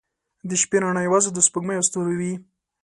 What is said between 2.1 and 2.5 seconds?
وي.